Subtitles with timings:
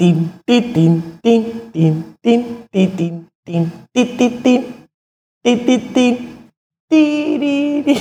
[0.00, 4.88] Tin, ti, tin, tin, tin, tin, ti, tin, tin, ti, ti, tin,
[5.42, 6.48] ti, ti, tin,
[6.88, 7.96] tiriri.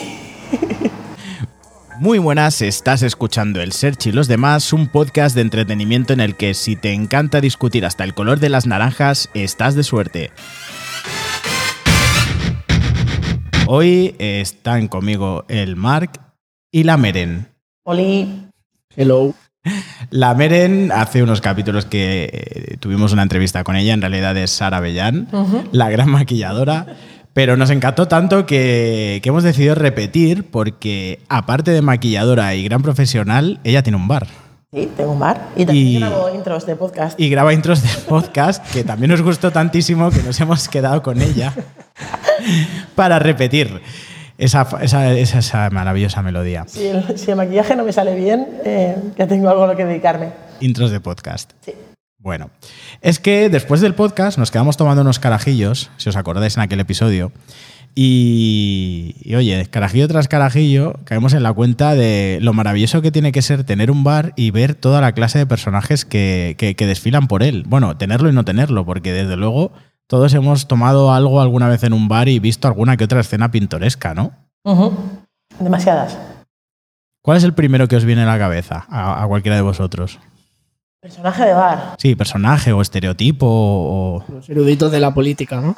[1.99, 6.38] Muy buenas, estás escuchando El Search y los demás, un podcast de entretenimiento en el
[6.38, 10.31] que si te encanta discutir hasta el color de las naranjas, estás de suerte.
[13.68, 16.12] Hoy están conmigo el Mark
[16.72, 17.50] y la Meren.
[17.84, 18.48] Oli.
[18.95, 19.36] Hello.
[20.09, 24.51] La Meren hace unos capítulos que eh, tuvimos una entrevista con ella, en realidad es
[24.51, 25.27] Sara Bellán,
[25.71, 26.85] la gran maquilladora.
[27.34, 32.81] Pero nos encantó tanto que, que hemos decidido repetir porque, aparte de maquilladora y gran
[32.81, 34.27] profesional, ella tiene un bar.
[34.73, 35.49] Sí, tengo un bar.
[35.55, 37.20] Y también Y- grabo intros de podcast.
[37.20, 41.21] Y graba intros de podcast que también nos gustó tantísimo que nos hemos quedado con
[41.21, 41.53] ella
[42.95, 43.79] para repetir
[44.39, 46.66] esa, esa- esa- esa maravillosa melodía.
[46.67, 49.75] Si el, si el maquillaje no me sale bien, eh, ya tengo algo a lo
[49.75, 50.29] que dedicarme.
[50.62, 51.52] Intros de podcast.
[51.62, 51.73] Sí.
[52.21, 52.49] Bueno,
[53.02, 56.79] es que después del podcast nos quedamos tomando unos carajillos, si os acordáis en aquel
[56.82, 57.32] episodio,
[57.95, 63.32] y, y, oye, carajillo tras carajillo, caemos en la cuenta de lo maravilloso que tiene
[63.32, 66.86] que ser tener un bar y ver toda la clase de personajes que, que- que
[66.88, 67.64] desfilan por él.
[67.67, 69.72] Bueno, tenerlo y no tenerlo, porque desde luego
[70.10, 73.52] todos hemos tomado algo alguna vez en un bar y visto alguna que otra escena
[73.52, 74.32] pintoresca, ¿no?
[74.64, 74.92] Ujú.
[75.60, 76.18] Demasiadas.
[77.24, 80.18] ¿Cuál es el primero que os viene a la cabeza a, a cualquiera de vosotros?
[81.00, 81.96] Personaje de bar.
[82.00, 84.24] Sí, personaje o estereotipo o...
[84.28, 85.78] Los eruditos de la política, ¿no?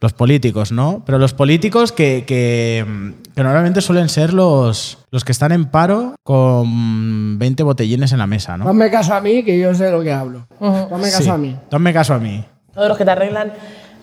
[0.00, 1.02] Los políticos, ¿no?
[1.06, 6.14] Pero los políticos que, que, que normalmente suelen ser los, los que están en paro
[6.22, 8.68] con 20 botellines en la mesa, ¿no?
[8.68, 10.46] Hazme caso a mí, que yo sé lo que hablo.
[10.60, 11.28] Hazme caso Sí.
[11.30, 11.56] a mí.
[11.70, 12.44] Ponme caso a mí.
[12.76, 13.52] Todos los que te arreglan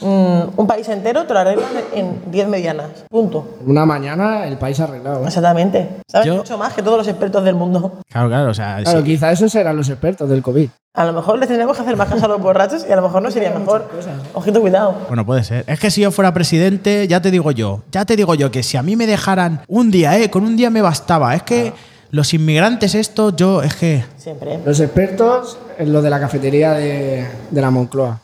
[0.01, 2.87] mm, un país entero, te lo arreglan en 10 medianas.
[3.09, 3.57] Punto.
[3.65, 5.21] Una mañana el país arreglado.
[5.23, 5.27] ¿eh?
[5.27, 5.87] Exactamente.
[6.11, 7.99] Sabes Yo- mucho más que todos los expertos del mundo.
[8.11, 9.05] Claro, claro, o sea, Claro, sí.
[9.05, 10.67] quizá esos serán los expertos del COVID.
[10.95, 13.01] A lo mejor les tendríamos que hacer más caso a los borrachos y a lo
[13.03, 13.89] mejor no sería mejor.
[14.33, 14.95] Ojito, cuidado.
[15.07, 15.63] Bueno, puede ser.
[15.67, 18.61] Es que si yo fuera presidente, ya te digo yo, ya te digo yo que
[18.61, 21.33] si a mí me dejaran un día, eh, con un día me bastaba.
[21.33, 21.73] Es que
[22.11, 24.05] los inmigrantes estos, yo, es que...
[24.17, 24.59] Siempre.
[24.63, 28.19] Los expertos en lo de la cafetería de, de la Moncloa.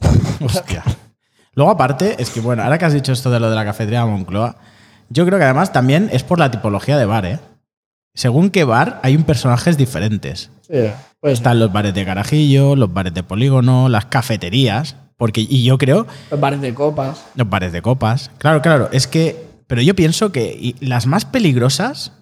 [0.44, 0.84] Hostia.
[1.54, 4.06] Luego, aparte, es que bueno, ahora que has dicho esto de lo de la cafetería
[4.06, 4.56] Moncloa,
[5.08, 7.38] yo creo que además también es por la tipología de bar, ¿eh?
[8.14, 10.50] Según qué bar, hay un personajes diferentes.
[10.62, 14.96] Sí, pues Están los bares de carajillo, los bares de polígono, las cafeterías.
[15.16, 17.24] Porque, y yo creo, los bares de copas.
[17.34, 18.30] los bares de copas.
[18.38, 19.48] Claro, claro, es que.
[19.66, 22.12] Pero yo pienso que las más peligrosas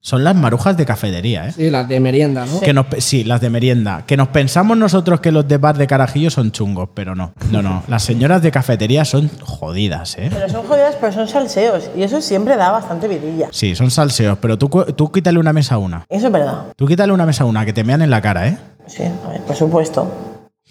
[0.00, 1.52] son las marujas de cafetería, ¿eh?
[1.52, 2.60] Sí, las de merienda, ¿no?
[2.60, 4.04] Que nos, sí, las de merienda.
[4.06, 7.32] Que nos pensamos nosotros que los de bar de carajillo son chungos, pero no.
[7.50, 7.82] No, no.
[7.88, 10.30] Las señoras de cafetería son jodidas, ¿eh?
[10.32, 11.90] Pero son jodidas, pero son salseos.
[11.96, 13.48] Y eso siempre da bastante vidilla.
[13.50, 16.04] Sí, son salseos, pero tú, cu- tú quítale una mesa a una.
[16.08, 16.66] Eso es verdad.
[16.76, 18.58] Tú quítale una mesa a una, que te mean en la cara, ¿eh?
[18.86, 20.10] Sí, a ver, por supuesto.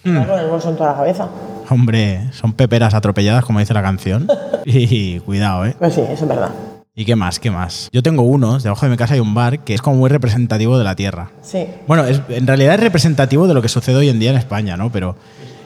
[0.04, 0.24] Hmm.
[0.24, 1.28] Con el bolso en toda la cabeza.
[1.70, 4.28] Hombre, son peperas atropelladas, como dice la canción.
[4.66, 5.76] Y cuidado, ¿eh?
[5.80, 6.50] Pues sí, eso es verdad.
[7.00, 7.40] ¿Y qué más?
[7.40, 7.90] ¿Qué más?
[7.92, 10.80] Yo tengo unos, debajo de mi casa hay un bar que es como muy representativo
[10.80, 11.30] de la tierra.
[11.44, 11.64] Sí.
[11.86, 14.78] Bueno, es- en realidad es representativo de lo que sucede hoy en día en España,
[14.78, 14.92] ¿no?
[14.92, 15.16] Pero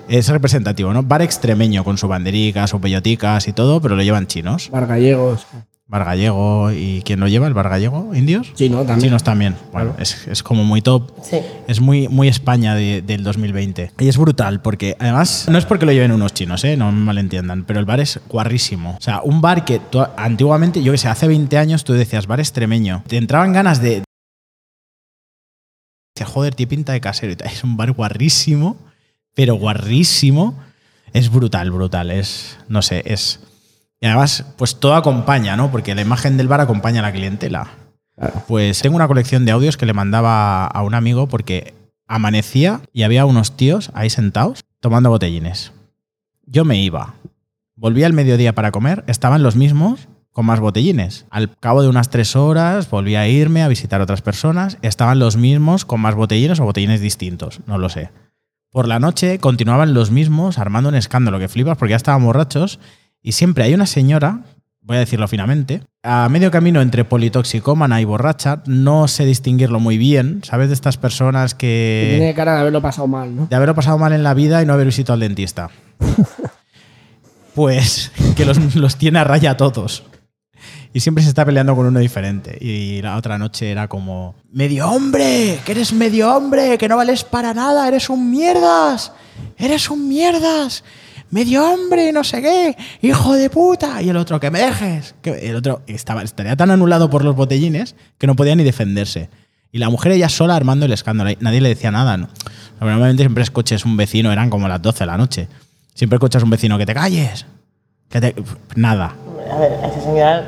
[0.09, 1.03] es representativo, ¿no?
[1.03, 4.69] Bar extremeño, con su bandericas o peyoticas y todo, pero lo llevan chinos.
[4.71, 5.47] Bar gallegos.
[5.91, 7.47] Bar gallego, ¿y quién lo lleva?
[7.47, 8.15] ¿El bar gallego?
[8.15, 8.53] ¿Indios?
[8.53, 8.99] Chino también.
[9.01, 9.55] Chinos también.
[9.73, 11.11] Bueno, es, es como muy top.
[11.21, 11.39] Sí.
[11.67, 13.91] Es muy, muy España de- del 2020.
[13.99, 16.77] Y es brutal, porque además, no es porque lo lleven unos chinos, ¿eh?
[16.77, 18.95] no me malentiendan, pero el bar es guarrísimo.
[18.97, 22.25] O sea, un bar que tú- antiguamente, yo que sé, hace 20 años tú decías
[22.25, 23.03] bar extremeño.
[23.07, 24.03] Te entraban ganas de.
[26.15, 27.47] Decías, joder, tiene pinta de casero y tal.
[27.51, 28.77] Es un bar guarrísimo,
[29.35, 30.57] pero guarrísimo.
[31.11, 32.11] Es brutal, brutal.
[32.11, 33.41] Es, no sé, es.
[34.01, 35.71] Y además, pues todo acompaña, ¿no?
[35.71, 37.67] Porque la imagen del bar acompaña a la clientela.
[38.15, 38.43] Claro.
[38.47, 41.75] Pues tengo una colección de audios que le mandaba a un amigo porque
[42.07, 45.71] amanecía y había unos tíos ahí sentados tomando botellines.
[46.45, 47.13] Yo me iba.
[47.75, 51.25] Volvía al mediodía para comer, estaban los mismos con más botellines.
[51.29, 55.37] Al cabo de unas tres horas volví a irme a visitar otras personas, estaban los
[55.37, 58.09] mismos con más botellines o botellines distintos, no lo sé.
[58.71, 62.79] Por la noche continuaban los mismos armando un escándalo que flipas porque ya estaban borrachos
[63.21, 64.41] y siempre hay una señora,
[64.81, 69.97] voy a decirlo finamente, a medio camino entre politoxicómana y borracha, no sé distinguirlo muy
[69.97, 70.69] bien, ¿sabes?
[70.69, 72.15] De estas personas que...
[72.17, 73.47] Tiene cara de haberlo pasado mal, ¿no?
[73.47, 75.69] De haberlo pasado mal en la vida y no haber visitado al dentista.
[77.53, 80.03] Pues que los, los tiene a raya a todos.
[80.93, 82.57] Y siempre se está peleando con uno diferente.
[82.59, 87.23] Y la otra noche era como, medio hombre, que eres medio hombre, que no vales
[87.23, 89.11] para nada, eres un mierdas,
[89.57, 90.83] eres un mierdas,
[91.31, 94.01] medio hombre, no sé qué, hijo de puta.
[94.01, 95.15] Y el otro, que me dejes.
[95.21, 99.29] Que el otro estaba, estaría tan anulado por los botellines que no podía ni defenderse.
[99.71, 101.31] Y la mujer ella sola armando el escándalo.
[101.39, 102.17] Nadie le decía nada.
[102.17, 102.27] ¿no?
[102.79, 105.47] Normalmente siempre escuches un vecino, eran como las 12 de la noche.
[105.93, 107.45] Siempre escuchas un vecino que te calles.
[108.09, 108.35] Que te...
[108.75, 109.15] Nada.
[109.51, 110.45] A ver, a esa señora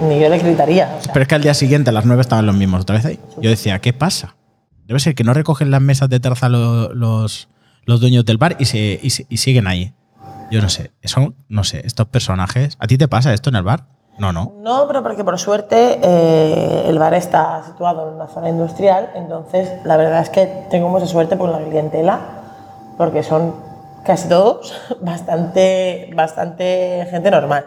[0.00, 0.96] ni yo le gritaría.
[0.98, 2.96] o sea, Pero es que al día siguiente a las 9 estaban los mismos otra
[2.96, 3.20] vez ahí.
[3.40, 4.34] Yo decía, ¿qué pasa?
[4.86, 7.48] Debe ser que no recogen las mesas de terza lo- los,
[7.84, 9.92] los dueños del bar y, se, y, se- y siguen ahí.
[10.52, 12.76] Yo no sé, eso, no sé, estos personajes.
[12.78, 13.84] ¿A ti te pasa esto en el bar?
[14.18, 14.52] No, no.
[14.60, 19.70] No, pero porque por suerte eh, el bar está situado en una zona industrial, entonces
[19.84, 22.20] la verdad es que tengo mucha suerte por la clientela,
[22.98, 23.54] porque son
[24.04, 27.64] casi todos bastante, bastante gente normal.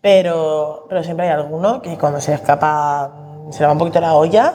[0.00, 3.10] Pero, pero siempre hay alguno que cuando se escapa,
[3.50, 4.54] se le va un poquito la olla,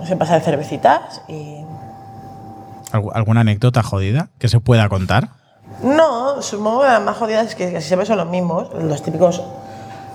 [0.00, 1.64] mm, se pasa de cervecitas y...
[2.92, 5.28] ¿Algu- ¿Alguna anécdota jodida que se pueda contar?
[5.82, 9.42] No, supongo que las más jodidas es que casi siempre son los mismos, los típicos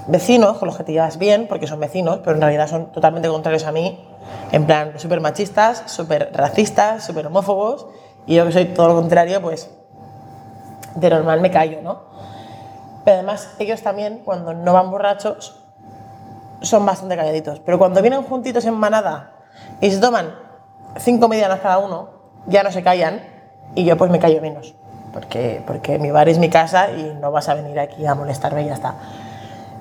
[0.07, 3.29] vecinos con los que te llevas bien, porque son vecinos, pero en realidad son totalmente
[3.29, 4.05] contrarios a mí,
[4.51, 7.87] en plan súper machistas, súper racistas, súper homófobos,
[8.25, 9.69] y yo que soy todo lo contrario, pues
[10.95, 12.01] de normal me callo, ¿no?
[13.05, 15.63] Pero además ellos también, cuando no van borrachos,
[16.61, 19.33] son bastante calladitos, pero cuando vienen juntitos en manada
[19.79, 20.35] y se toman
[20.97, 22.09] cinco medianas cada uno,
[22.47, 23.21] ya no se callan
[23.75, 24.75] y yo pues me callo menos,
[25.13, 28.63] porque, porque mi bar es mi casa y no vas a venir aquí a molestarme
[28.63, 28.95] y ya está.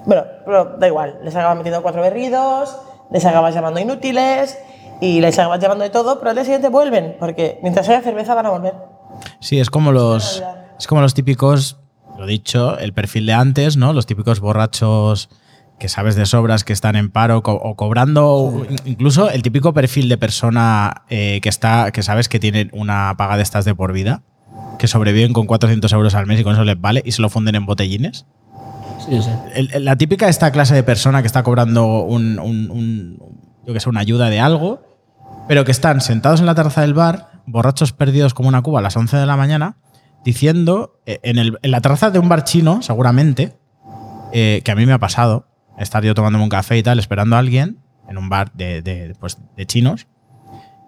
[0.05, 2.76] Bueno, pero da igual, les acabas metiendo cuatro berridos,
[3.11, 4.58] les acabas llamando inútiles
[5.00, 8.34] y les acabas llamando de todo, pero al día siguiente vuelven, porque mientras haya cerveza
[8.34, 8.75] van a volver.
[9.40, 10.43] Sí, es como los,
[10.79, 11.79] es como los típicos,
[12.19, 13.93] lo dicho, el perfil de antes, ¿no?
[13.93, 15.29] Los típicos borrachos
[15.79, 20.08] que sabes de sobras que están en paro co- o cobrando, incluso el típico perfil
[20.08, 23.93] de persona eh, que está, que sabes que tiene una paga de estas de por
[23.93, 24.23] vida,
[24.78, 27.28] que sobreviven con 400 euros al mes y con eso les vale y se lo
[27.28, 28.26] funden en botellines.
[29.06, 29.30] Sí, sí.
[29.54, 33.19] El- la típica esta clase de persona que está cobrando un, un- un-
[33.66, 34.82] yo que sé, una ayuda de algo,
[35.48, 38.82] pero que están sentados en la terraza del bar, borrachos perdidos como una cuba a
[38.82, 39.76] las 11 de la mañana,
[40.24, 43.56] diciendo, eh, en, el- en la terraza de un bar chino, seguramente,
[44.32, 45.48] eh, que a mí me ha pasado,
[45.78, 47.78] estar yo tomándome un café y tal, esperando a alguien,
[48.08, 50.06] en un bar de, de, pues, de chinos,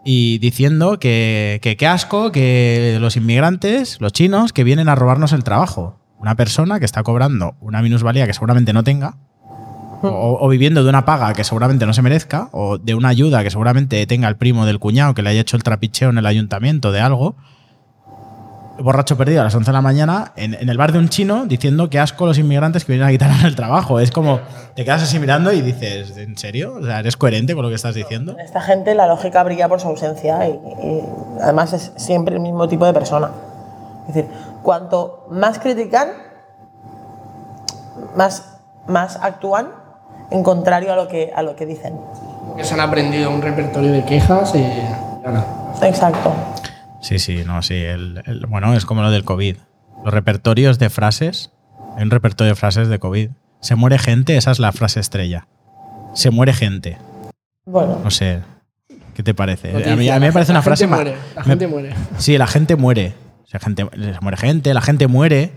[0.04, 5.32] y diciendo que, que qué asco que los inmigrantes, los chinos, que vienen a robarnos
[5.32, 5.98] el trabajo.
[6.18, 9.16] Una persona que está cobrando una minusvalía que seguramente no tenga,
[10.02, 13.42] o, o viviendo de una paga que seguramente no se merezca, o de una ayuda
[13.42, 16.26] que seguramente tenga el primo del cuñado que le haya hecho el trapicheo en el
[16.26, 17.36] ayuntamiento de algo,
[18.78, 21.46] borracho perdido a las 11 de la mañana en, en el bar de un chino
[21.46, 24.00] diciendo que asco los inmigrantes que vienen a quitarnos el trabajo.
[24.00, 24.40] Es como,
[24.74, 26.74] te quedas así mirando y dices, ¿en serio?
[26.80, 28.36] O sea, ¿eres coherente con lo que estás diciendo?
[28.38, 31.00] Esta gente la lógica brilla por su ausencia y, y
[31.40, 33.30] además es siempre el mismo tipo de persona.
[34.08, 34.30] Es decir,
[34.62, 36.08] cuanto más critican,
[38.16, 39.68] más, más actúan
[40.30, 41.98] en contrario a lo que, a lo que dicen.
[42.56, 45.44] Que se han aprendido un repertorio de quejas y ya no.
[45.82, 46.32] Exacto.
[47.04, 47.74] Sí, sí, no, sí.
[47.74, 49.56] el- el- bueno, es como lo del COVID.
[50.04, 51.50] Los repertorios de frases.
[51.96, 53.30] Hay un repertorio de frases de COVID.
[53.60, 55.46] Se muere gente, esa es la frase estrella.
[56.14, 56.98] Se muere gente.
[57.66, 58.40] Bueno, No sé.
[59.14, 59.72] ¿Qué te parece?
[59.72, 61.94] Noticia, a, mí, a mí me parece una frase muere, La me- gente muere.
[62.18, 63.14] Sí, la gente muere.
[63.44, 65.52] O sea, gente, se muere gente, la gente muere.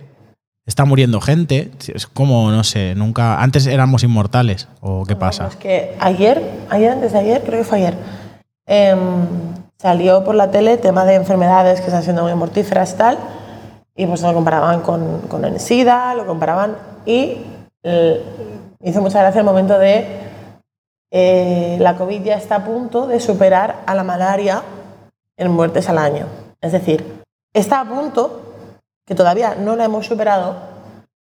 [0.67, 1.71] Está muriendo gente.
[1.93, 3.41] Es como, no sé, nunca.
[3.41, 4.67] Antes éramos inmortales.
[4.81, 5.47] ¿O qué pasa?
[5.47, 7.95] Es que ayer, ayer, antes de ayer, creo que fue ayer,
[8.67, 9.25] em,
[9.77, 13.17] salió por la tele tema de enfermedades que están siendo muy mortíferas y tal,
[13.95, 16.75] y pues lo comparaban con, con el SIDA, lo comparaban,
[17.05, 17.37] y
[17.83, 18.21] eh,
[18.81, 20.05] hizo mucha gracia el momento de
[21.11, 24.61] eh, la COVID ya está a punto de superar a la malaria
[25.37, 26.25] en muertes al año.
[26.61, 28.41] Es decir, está a punto,
[29.05, 30.55] que todavía no la hemos superado,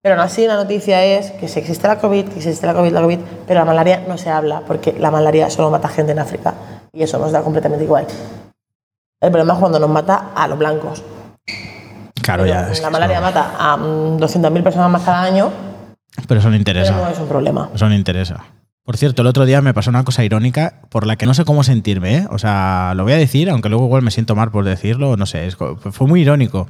[0.02, 2.92] pero aún así la noticia es que si existe la COVID, que existe la COVID,
[2.92, 6.18] la COVID, pero la malaria no se habla, porque la malaria solo mata gente en
[6.18, 6.54] África
[6.94, 8.06] y eso nos da completamente igual.
[9.20, 11.02] El problema es cuando nos mata a los blancos.
[12.22, 12.70] Claro, Pero ya.
[12.70, 15.50] es la malaria mata a mm, 200.000 personas más cada año,
[16.28, 16.92] Pero eso no pero interesa.
[16.96, 17.70] no es un problema.
[17.74, 18.44] Eso no interesa.
[18.84, 21.44] Por cierto, el otro día me pasó una cosa irónica por la que no sé
[21.46, 22.26] cómo sentirme, ¿eh?
[22.30, 25.24] O sea, lo voy a decir, aunque luego igual me siento mal por decirlo, no
[25.26, 26.68] sé, es fue muy irónico.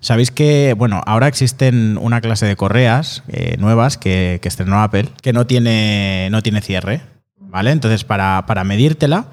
[0.00, 5.08] Sabéis que, bueno, ahora existen una clase de correas eh, nuevas que, que estrenó Apple
[5.22, 7.00] que no tiene, no tiene cierre,
[7.38, 7.70] ¿vale?
[7.70, 9.24] Entonces, para, para medírtela,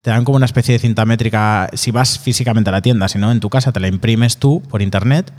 [0.00, 3.18] te dan como una especie de cinta métrica, si vas físicamente a la tienda, si
[3.18, 5.32] no, en tu casa te la imprimes tú por internet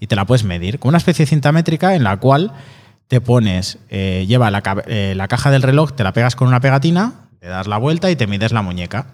[0.00, 0.78] y te la puedes medir.
[0.78, 2.52] Como una especie de cinta métrica en la cual
[3.08, 6.60] te pones, eh, lleva la, eh, la caja del reloj, te la pegas con una
[6.60, 9.06] pegatina, te das la vuelta y te mides la muñeca.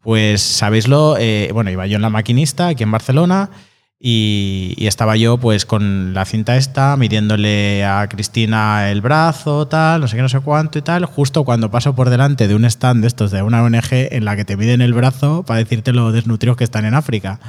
[0.00, 3.50] Pues sabéislo, eh, bueno, iba yo en la maquinista aquí en Barcelona
[3.98, 10.08] Y, estaba yo pues con la cinta esta, midiéndole a Cristina el brazo, tal, no
[10.08, 13.00] sé qué, no sé cuánto y tal, justo cuando paso por delante de un stand
[13.00, 16.12] de estos de una ONG en la que te miden el brazo para decirte lo
[16.12, 17.40] desnutridos que están en África.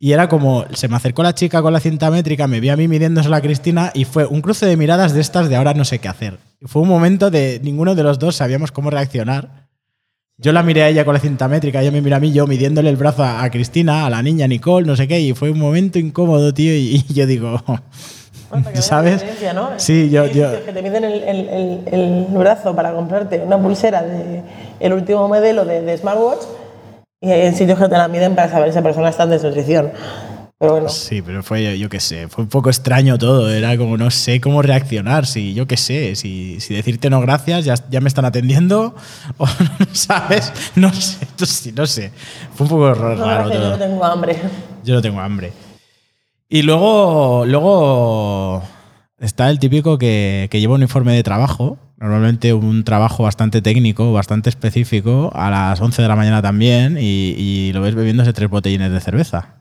[0.00, 2.76] Y era como, se me acercó la chica con la cinta métrica, me vi a
[2.76, 5.84] mí midiéndose a Cristina y fue un cruce de miradas de estas de ahora no
[5.84, 6.38] sé qué hacer.
[6.62, 9.57] Fue un momento de ninguno de los dos sabíamos cómo reaccionar.
[10.40, 12.46] Yo la miré a ella con la cinta métrica, ella me miró a mí, yo
[12.46, 15.50] midiéndole el brazo a, a Cristina, a la niña Nicole, no sé qué, y fue
[15.50, 17.60] un momento incómodo, tío, y, y yo digo,
[18.48, 19.24] Bueno, ¿sabes?
[19.52, 19.70] ¿no?
[19.78, 24.42] Sí, yo- yo- Que te miden el, el- el- brazo para comprarte una pulsera de
[24.78, 26.42] el último modelo de, de smartwatch
[27.20, 29.90] y hay sitios que te la miden para saber si esa persona está en desnutrición.
[30.60, 33.48] Pero bueno, Sí, pero fue, yo, qué sé, fue un poco extraño todo.
[33.48, 37.64] Era como no sé cómo reaccionar, si yo qué sé, si, si decirte no gracias,
[37.64, 38.96] ya, ya me están atendiendo,
[39.38, 39.46] o
[39.92, 42.10] sabes, no sé, no sé, no sé.
[42.54, 43.70] Fue un poco raro, no, gracias, yo todo.
[43.70, 44.36] no tengo hambre.
[44.82, 45.52] Yo no tengo hambre.
[46.48, 48.64] Y luego, luego
[49.20, 54.12] está el típico que, que lleva un uniforme de trabajo, normalmente un trabajo bastante técnico,
[54.12, 58.50] bastante específico, a las 11 de la mañana también, y, y lo ves bebiéndose tres
[58.50, 59.54] botellines de cerveza.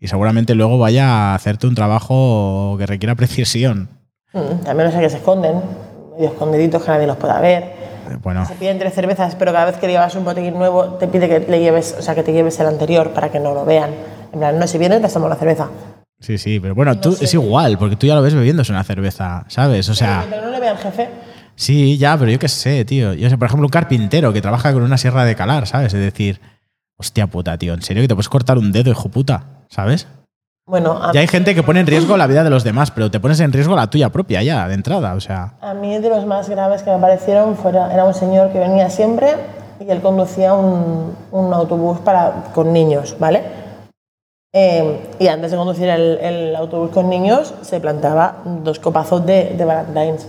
[0.00, 3.88] Y seguramente luego vaya a hacerte un trabajo que requiera precisión.
[4.32, 5.60] Mm, También no sé que se esconden,
[6.16, 7.62] medio escondiditos que nadie los pueda ver.
[8.10, 11.08] Eh, Bueno, Se piden tres cervezas, pero cada vez que llevas un botellín nuevo te
[11.08, 13.64] pide que le lleves, o sea, que te lleves el anterior para que no lo
[13.64, 13.90] vean.
[14.32, 15.68] En plan, no, si vienes, te tomamos la cerveza.
[16.20, 19.44] sí, sí, pero bueno, tú es igual, porque tú ya lo ves bebiéndose una cerveza,
[19.48, 19.88] ¿sabes?
[19.88, 20.18] O sea...
[20.20, 21.08] Mientras no le vea al jefe,
[21.54, 23.14] Sí, ya, pero yo qué sé, tío.
[23.14, 25.92] Yo sé, por ejemplo, un carpintero que trabaja con una sierra de calar, ¿sabes?
[25.92, 26.40] Es decir,
[26.98, 29.44] hostia puta, tío, ¿en serio que te puedes cortar un dedo, hijo puta?
[29.68, 30.06] ¿Sabes?
[30.66, 33.20] bueno, Ya hay gente que pone en riesgo la vida de los demás, pero te
[33.20, 35.54] pones en riesgo la tuya propia ya, de entrada, o sea.
[35.62, 38.90] a mí de los más graves que me parecieron fuera, era un señor que venía
[38.90, 39.34] siempre
[39.80, 43.42] y él conducía un, un autobús para, con niños, ¿vale?
[44.52, 49.54] Eh, y antes de conducir el, el autobús con niños, se plantaba dos copazos de,
[49.56, 50.26] de Valentine's.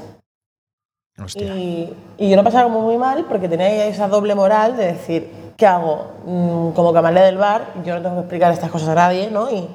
[1.22, 1.54] Hostia.
[1.56, 5.30] Y, y yo lo pasaba como muy mal porque tenía esa doble moral de decir,
[5.60, 6.08] ¿qué hago?
[6.25, 9.51] Mm, como camarera del bar, yo no tengo que explicar estas cosas a nadie, ¿no?
[9.51, 9.68] Y,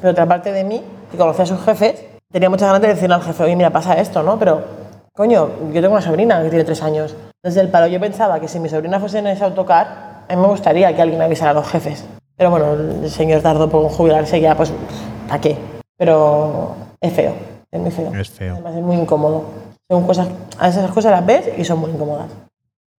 [0.00, 3.14] pero otra parte de mí, que conocía a sus jefes, tenía muchas ganas de decirle
[3.14, 4.38] al jefe, oye, mira, pasa esto, ¿no?
[4.38, 4.62] Pero,
[5.14, 7.16] coño, yo tengo una sobrina que tiene tres años.
[7.42, 10.40] Desde el palo yo pensaba que si mi sobrina fuese en ese autocar, a mí
[10.40, 12.04] me gustaría que alguien avisara a los jefes.
[12.36, 14.70] Pero bueno, el señor tardó por jubilarse ya, pues,
[15.28, 15.56] ¿para qué?
[15.96, 17.34] Pero es feo,
[17.70, 18.14] es muy feo.
[18.14, 18.52] Es feo.
[18.54, 19.44] Además es muy incómodo.
[19.90, 22.30] Son cosas, a esas cosas las ves y son muy incómodas.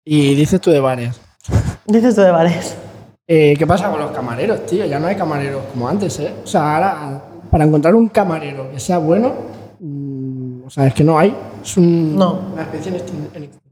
[0.03, 1.19] Y dices tú de bares.
[1.85, 2.75] Dices tú de bares.
[3.27, 4.85] Eh, ¿Qué pasa con los camareros, tío?
[4.85, 6.33] Ya no hay camareros como antes, ¿eh?
[6.43, 9.31] O sea, ahora, para encontrar un camarero que sea bueno,
[9.79, 11.35] mm, o sea, es que no hay.
[11.63, 12.39] Es un- No.
[12.53, 13.62] una especie en extin- en.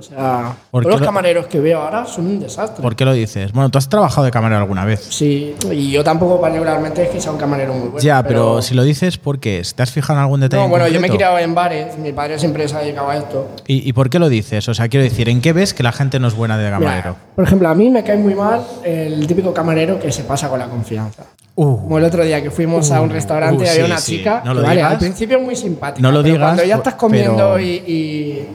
[0.00, 2.82] O sea, ¿Por todos los lo- camareros que veo ahora son un desastre.
[2.82, 3.52] ¿Por qué lo dices?
[3.52, 5.06] Bueno, tú has trabajado de camarero alguna vez.
[5.10, 7.98] Sí, y yo tampoco particularmente es que sea un camarero muy bueno.
[8.00, 9.62] ya, pero, si lo dices, ¿por qué?
[9.74, 10.60] ¿Te has fijado en algún detalle?
[10.60, 13.10] No, en bueno, yo me he criado en bares, mi padre siempre se ha dedicado
[13.10, 13.48] a esto.
[13.66, 14.68] ¿Y, y por qué lo dices?
[14.68, 17.10] O sea, quiero decir, ¿en qué ves que la gente no es buena de camarero?
[17.10, 20.48] Mira, por ejemplo, a mí me cae muy mal el típico camarero que se pasa
[20.48, 21.24] con la confianza.
[21.56, 23.98] Uh, Como el otro día que fuimos a un restaurante uh, y había sí, una
[24.00, 24.16] sí.
[24.18, 24.92] chica No que lo vale, digas.
[24.92, 26.00] al principio es muy simpática.
[26.00, 28.48] No lo digas, Cuando ya estás comiendo pero- y, y-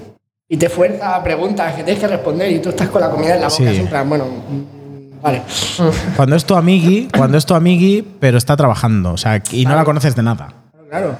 [0.48, 3.36] y te fuerza a preguntas que tienes que responder y tú estás con la comida
[3.36, 3.78] en la boca, Sí.
[3.78, 5.42] en plan, bueno, mm, vale.
[6.16, 9.75] cuando es tu amigui, cuando es tu amigui, pero está trabajando, o sea, y no
[9.75, 10.50] la conoces de nada.
[10.90, 11.16] Claro.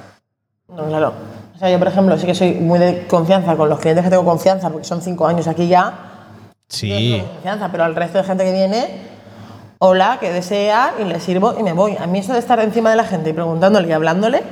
[0.68, 1.12] No, claro.
[1.54, 4.10] O sea, yo, por ejemplo, sí que soy muy de confianza con los clientes que
[4.10, 5.92] tengo confianza, porque son cinco años aquí ya.
[6.68, 7.22] Sí.
[7.34, 8.86] confianza, pero al resto de gente que viene,
[9.78, 11.96] hola, que desea, y le sirvo y me voy.
[11.98, 14.42] A mí eso de estar encima de la gente y preguntándole y hablándole,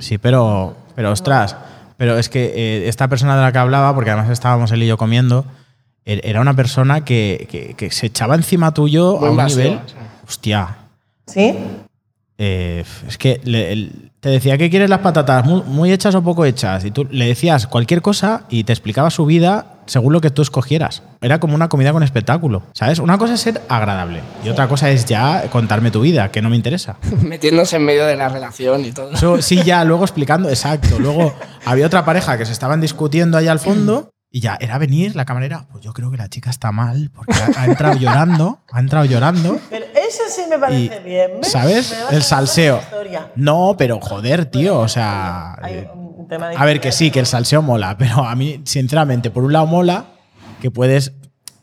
[0.00, 1.56] Sí, pero, pero ostras,
[1.98, 4.86] pero es que eh, esta persona de la que hablaba, porque además estábamos él y
[4.86, 5.44] yo comiendo,
[6.06, 9.80] er- era una persona que, que- que se echaba encima tuyo Muy a un nivel.
[9.86, 9.94] sí.
[10.26, 10.76] Hostia.
[11.26, 11.54] ¿sí?
[12.38, 16.22] eh, es que le- el- te decía que quieres las patatas muy, muy hechas o
[16.22, 16.84] poco hechas.
[16.84, 20.42] Y tú le decías cualquier cosa y te explicaba su vida según lo que tú
[20.42, 21.02] escogieras.
[21.20, 22.62] Era como una comida con espectáculo.
[22.72, 23.00] ¿Sabes?
[23.00, 26.50] Una cosa es ser agradable y otra cosa es ya contarme tu vida, que no
[26.50, 26.96] me interesa.
[27.22, 29.12] Metiéndose en medio de la relación y todo.
[29.12, 30.98] Eso sí, ya luego explicando, exacto.
[30.98, 35.16] Luego había otra pareja que se estaban discutiendo allá al fondo y ya era venir
[35.16, 35.66] la camarera.
[35.72, 39.06] Pues yo creo que la chica está mal porque ha, ha entrado llorando, ha entrado
[39.06, 39.58] llorando.
[39.70, 41.30] Pero eso sí me parece Y, bien.
[41.40, 41.50] ¿ves?
[41.50, 41.96] ¿sabes?
[42.10, 42.80] Me El salseo.
[43.36, 45.54] No, pero joder, tío, o sea.
[45.62, 45.90] Hay eh,
[46.28, 49.30] un tema de A ver, que sí, que el salseo mola, pero a mí, sinceramente,
[49.30, 50.04] por un lado mola
[50.60, 51.12] que puedes,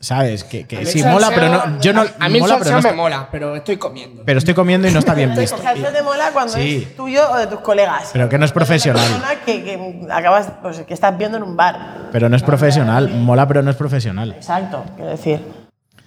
[0.00, 0.42] ¿sabes?
[0.44, 1.80] Que, sí, el mola, pero no.
[1.80, 2.04] Yo no.
[2.18, 4.22] A, mí mola, el salseo no me está- mola, pero estoy comiendo.
[4.24, 5.56] pero estoy comiendo y no está bien El visto.
[5.58, 6.84] salseo te mola cuando Sí.
[6.88, 8.10] es tuyo o de tus colegas.
[8.12, 9.04] Pero que no es profesional.
[9.04, 12.08] Es una persona que, que acabas, pues, que estás viendo en un bar.
[12.12, 13.08] Pero no es profesional.
[13.10, 14.32] Mola, pero no es profesional.
[14.32, 15.40] Exacto, quiero decir.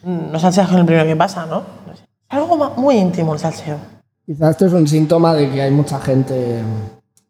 [0.04, 1.64] No salseas con el primero que pasa, ¿no?
[1.94, 2.00] Es
[2.30, 3.78] algo muy íntimo el salseo.
[4.26, 6.62] Quizás esto es un síntoma de que hay mucha gente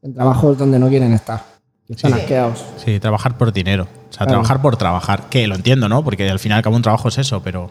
[0.01, 1.41] en trabajos donde no quieren estar.
[1.87, 2.19] Que están Sí.
[2.19, 2.65] asqueados.
[2.77, 3.83] Sí, trabajar por dinero.
[3.83, 4.31] O sea, Claro.
[4.31, 5.23] trabajar por trabajar.
[5.29, 6.03] Que lo entiendo, ¿no?
[6.03, 7.69] Porque al final cabo un trabajo es eso, pero.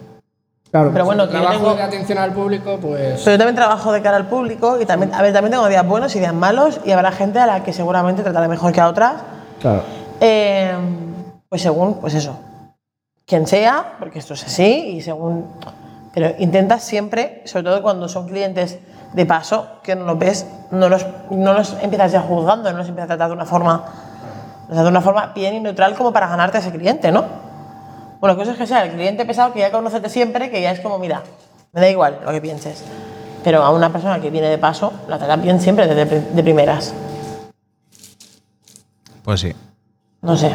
[0.71, 3.21] Claro, Pero pues bueno, yo trabajo tengo- de atención al público, pues.
[3.25, 5.87] Pero yo también trabajo de cara al público y también, a ver, también tengo días
[5.87, 8.89] buenos y días malos y habrá gente a la que seguramente trataré mejor que a
[8.89, 9.15] otras.
[9.63, 9.83] Claro.
[10.21, 10.73] Eh,
[11.49, 12.39] pues según, pues eso,
[13.25, 15.47] quien sea, porque esto es así y según...
[16.13, 18.79] Pero intentas siempre, sobre todo cuando son clientes
[19.13, 22.89] de paso, que no los ves, no los, no los empiezas ya juzgando, no los
[22.89, 23.85] empiezas a tratar de una forma,
[24.69, 27.25] o sea, de una forma bien y neutral como para ganarte a ese cliente, ¿no?
[28.21, 30.81] Bueno, cosa es que sea el cliente pesado que ya conocete siempre, que ya es
[30.81, 31.23] como, mira,
[31.73, 32.85] me da igual lo que pienses.
[33.45, 36.93] Pero a una persona que viene de paso, la tratas bien siempre desde de primeras.
[39.23, 39.55] Pues sí.
[40.21, 40.53] No sé.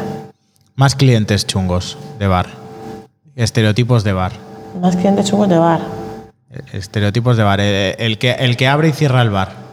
[0.76, 2.46] Más clientes chungos de bar.
[3.34, 4.32] Estereotipos de bar.
[4.80, 6.03] Más clientes chungos de bar.
[6.72, 7.60] Estereotipos de bar.
[7.60, 9.64] Eh, El que, el que abre y cierra el bar.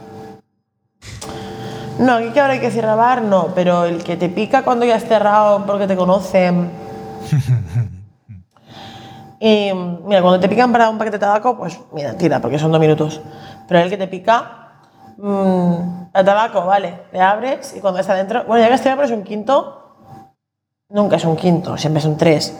[1.98, 4.84] No, aquí que ahora hay que cerrar bar, no, pero el que te pica cuando
[4.84, 6.70] ya has cerrado porque te conocen.
[9.40, 12.72] y mira, cuando te pican para un paquete de tabaco, pues mira, tira, porque son
[12.72, 13.20] dos minutos.
[13.68, 14.70] Pero el que te pica,
[15.18, 15.74] mm,
[16.14, 19.22] el tabaco, vale, le abres y cuando está dentro, bueno, ya que estoy es un
[19.22, 19.96] quinto,
[20.88, 22.56] nunca es un quinto, siempre es un tres.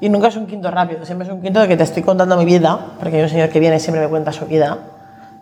[0.00, 2.36] Y nunca es un quinto rápido, siempre es un quinto de que te estoy contando
[2.36, 4.78] mi vida, porque hay un señor que viene y siempre me cuenta su vida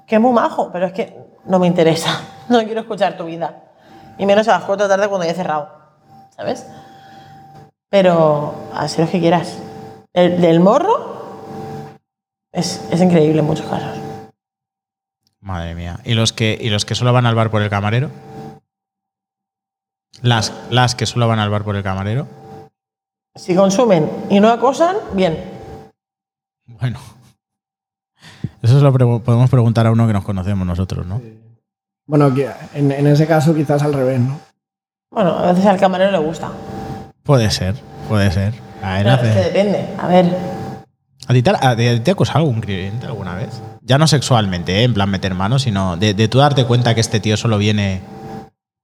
[0.07, 2.23] que es muy majo, pero es que no me interesa.
[2.49, 3.65] No quiero escuchar tu vida.
[4.19, 5.69] Y menos a las 4 de tarde cuando ya he cerrado.
[6.31, 6.65] ¿Sabes?
[7.91, 9.59] Pero así lo que quieras.
[10.13, 11.59] El del morro
[12.53, 13.99] es, es increíble en muchos casos.
[15.41, 15.99] Madre mía.
[16.05, 18.13] ¿Y los que, y los que solo van al bar por el camarero?
[20.23, 22.29] Las, las que solo van al bar por el camarero.
[23.37, 25.38] Si consumen y no acosan, bien.
[26.66, 26.99] Bueno.
[28.62, 31.21] Eso se lo pre- podemos preguntar a uno que nos conocemos nosotros, ¿no?
[32.07, 32.26] Bueno,
[32.75, 34.38] en, en ese caso quizás al revés, ¿no?
[35.11, 36.50] Bueno, a veces al camarero le gusta.
[37.23, 37.75] Puede ser,
[38.09, 38.55] puede ser.
[38.83, 39.88] A es que hace- depende.
[39.99, 40.37] A ver.
[41.28, 43.61] ¿A ti te, a ti te algún cliente alguna vez?
[43.83, 44.85] Ya no sexualmente, ¿eh?
[44.85, 48.00] en plan meter manos, sino de, de tú darte cuenta que este tío solo viene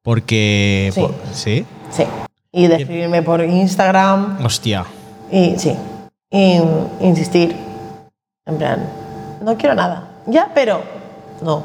[0.02, 0.90] porque...
[0.92, 1.00] Sí.
[1.00, 1.66] por- ¿Sí?
[1.90, 2.04] Sí.
[2.52, 4.44] Y de escribirme por Instagram.
[4.44, 4.84] Hostia.
[5.30, 5.74] Y sí.
[6.30, 6.60] Y
[7.00, 7.56] insistir.
[8.44, 8.86] En plan,
[9.42, 10.08] no quiero nada.
[10.26, 10.82] Ya, pero
[11.40, 11.62] no.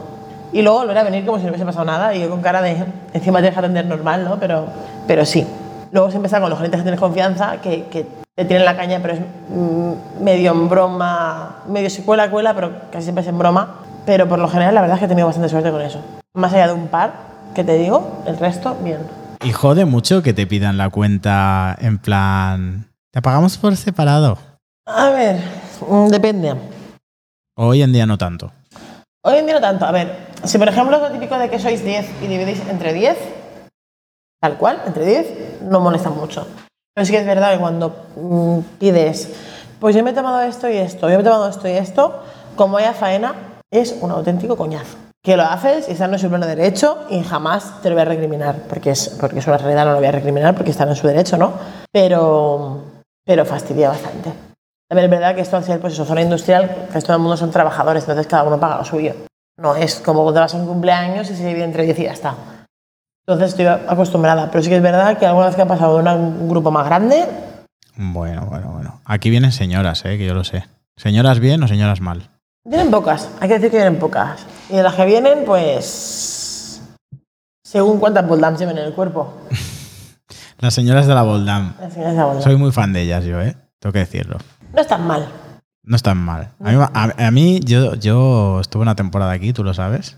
[0.53, 2.61] Y luego volver a venir como si no hubiese pasado nada y yo con cara
[2.61, 4.39] de encima te deja atender normal, ¿no?
[4.39, 4.65] Pero,
[5.05, 5.45] pero sí.
[5.91, 8.99] Luego se empieza con los clientes que tienes confianza, que, que te tienen la caña,
[9.01, 9.19] pero es
[9.49, 13.81] mm, medio en broma, medio se cuela, cuela, pero casi siempre es en broma.
[14.05, 15.99] Pero por lo general, la verdad es que he tenido bastante suerte con eso.
[16.33, 17.11] Más allá de un par,
[17.53, 18.99] que te digo, el resto, bien.
[19.43, 22.91] Y jode mucho que te pidan la cuenta en plan...
[23.11, 24.37] Te pagamos por separado.
[24.85, 25.41] A ver,
[25.87, 26.55] mm, depende.
[27.55, 28.51] Hoy en día no tanto.
[29.23, 29.85] Hoy en día no tanto.
[29.85, 32.93] A ver, si por ejemplo es lo típico de que sois 10 y dividís entre
[32.93, 33.17] 10,
[34.41, 36.47] tal cual, entre 10, no molesta mucho.
[36.93, 39.33] Pero sí que es verdad que cuando mm, pides,
[39.79, 42.23] pues yo me he tomado esto y esto, yo me he tomado esto y esto,
[42.55, 43.35] como haya faena,
[43.71, 44.97] es un auténtico coñazo.
[45.27, 48.05] Que lo haces y están en su pleno derecho y jamás te lo voy a
[48.05, 50.95] recriminar, porque es, porque es una realidad, no lo voy a recriminar porque están en
[50.95, 51.51] su derecho, ¿no?
[51.91, 52.81] Pero,
[53.25, 54.31] pero fastidia bastante.
[54.87, 57.35] También es verdad que esto al ser pues eso, zona industrial, que todo el mundo
[57.35, 59.15] son trabajadores, entonces cada uno paga lo suyo.
[59.57, 62.13] No es como cuando vas a un cumpleaños y se divide entre 10 y ya
[62.13, 62.33] está.
[63.27, 66.09] Entonces estoy acostumbrada, pero sí que es verdad que alguna vez que ha pasado de
[66.09, 67.25] un grupo más grande,
[67.97, 69.01] Bueno, bueno, bueno.
[69.03, 70.17] Aquí vienen señoras, ¿eh?
[70.17, 70.63] que yo lo sé.
[70.95, 72.29] ¿Señoras bien o señoras mal?
[72.63, 74.45] vienen pocas, hay que decir que vienen pocas.
[74.69, 76.81] Y de las que vienen, pues.
[77.63, 79.33] según cuántas Boldams lleven en el cuerpo.
[80.59, 81.75] Las señoras de la Boldam.
[81.79, 82.43] Las señoras de la Boldam.
[82.43, 83.55] Soy muy fan de ellas yo, ¿eh?
[83.79, 84.37] Tengo que decirlo.
[84.73, 85.27] No es tan mal.
[85.83, 86.49] No están mal.
[86.63, 90.17] A mí, a- a mí, yo, yo estuve una temporada aquí, tú lo sabes,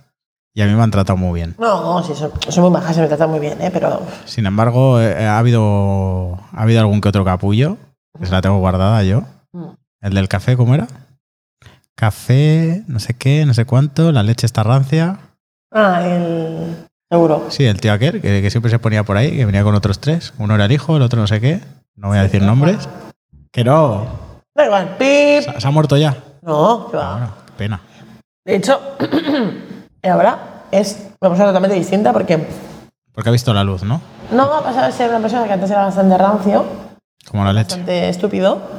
[0.56, 1.56] y a mí me han tratado muy bien.
[1.60, 3.70] No, no, sí, son, son muy majas, se me tratan muy bien, ¿eh?
[3.72, 7.78] pero Sin embargo, eh, ha, habido, ha habido algún que otro capullo,
[8.18, 9.24] que se la tengo guardada yo.
[9.52, 9.66] Mm.
[10.02, 10.88] El del café, ¿cómo era?
[12.04, 15.20] Café, no sé qué, no sé cuánto, la leche está rancia.
[15.70, 16.88] Ah, el.
[17.12, 17.48] Seguro.
[17.50, 20.00] Sí, el tío aquel, que, que siempre se ponía por ahí, que venía con otros
[20.00, 20.34] tres.
[20.38, 21.60] Uno era el hijo, el otro no sé qué.
[21.98, 22.88] No voy a decir nombres.
[23.52, 24.08] Que no.
[24.56, 24.96] Da igual.
[24.98, 25.42] Pip.
[25.54, 26.16] ¿Se, se ha muerto ya?
[26.42, 27.10] No, que va.
[27.10, 27.82] Ah, bueno, pena.
[28.46, 28.80] De hecho,
[30.10, 32.48] ahora es una persona totalmente distinta porque
[33.12, 34.00] Porque ha visto la luz, ¿no?
[34.32, 36.64] no ha pasado de ser una persona que antes era bastante rancio,
[37.30, 37.72] Como la leche.
[37.76, 38.79] bastante estúpido.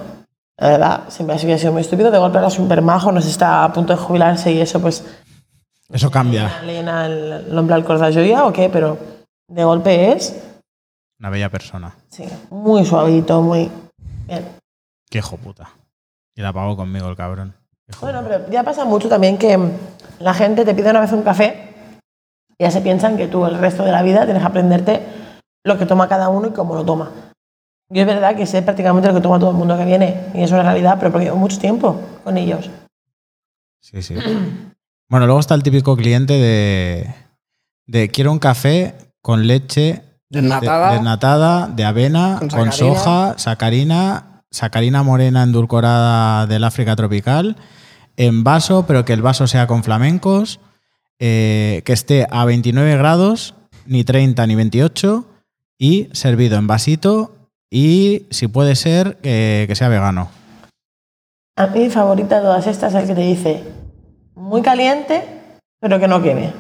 [0.61, 2.11] La verdad, siempre ha sido- muy estúpido.
[2.11, 5.05] De golpe era súper majo, nos está a punto de jubilarse y eso, pues.
[5.89, 6.61] Eso cambia.
[6.65, 8.99] Le llena el nombre al cor de joya o qué, pero
[9.49, 10.39] de golpe es.
[11.19, 11.95] Una bella persona.
[12.11, 13.71] Sí, muy suavito, muy.
[14.27, 14.47] Bien.
[15.11, 15.71] Qué hijo puta.
[16.37, 17.55] Y la pagó conmigo el cabrón.
[18.01, 19.59] Bueno, pero ya pasa mucho también que
[20.21, 21.75] la gente te pide una vez un café
[22.57, 25.07] y ya se piensan que tú el resto de la vida tienes que aprenderte
[25.65, 27.11] lo que toma cada uno y cómo lo toma.
[27.91, 30.43] Yo es verdad que sé prácticamente lo que toma todo el mundo que viene y
[30.43, 32.71] eso es realidad, pero porque llevo mucho tiempo con ellos.
[33.81, 34.15] Sí, sí.
[35.09, 37.13] Bueno, luego está el típico cliente de,
[37.87, 40.43] de quiero un café con leche de-
[40.93, 41.67] Desnatada.
[41.67, 47.57] de avena, Con soja, sacarina, sacarina morena endulcorada del África tropical,
[48.17, 50.61] en vaso, pero que el vaso sea con flamencos,
[51.19, 55.27] eh, que esté a 29 grados, ni 30 ni 28,
[55.79, 57.35] y servido en vasito,
[57.71, 60.29] y si puede ser, que- que sea vegano.
[61.57, 63.65] A mí mi favorita de todas estas es el que te dice
[64.35, 65.23] muy caliente,
[65.81, 66.53] pero que no queme.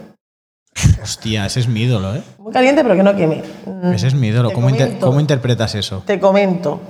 [1.03, 2.23] Hostia, ese es mi ídolo, ¿eh?
[2.38, 3.42] Muy caliente, pero que no queme.
[3.66, 4.53] Mm, Ese es mi ídolo.
[4.53, 6.03] ¿Cómo, inter- cómo interpretas eso?
[6.07, 6.81] Te comento.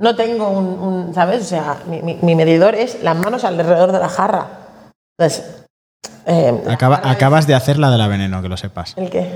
[0.00, 1.42] No tengo un, un- ¿sabes?
[1.42, 4.46] O sea, mi, mi- mi medidor es las manos alrededor de la jarra.
[5.18, 5.64] Entonces,
[6.26, 8.94] eh, la Acaba- jarra es- acabas de hacer la de la veneno, que lo sepas.
[8.96, 9.28] ¿El qué?